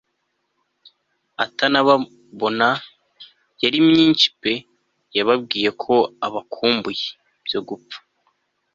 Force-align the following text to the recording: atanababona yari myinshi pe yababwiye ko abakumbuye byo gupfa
atanababona 1.45 2.67
yari 3.63 3.77
myinshi 3.89 4.27
pe 4.41 4.53
yababwiye 5.15 5.69
ko 5.83 5.93
abakumbuye 6.27 7.05
byo 7.45 7.59
gupfa 7.67 7.97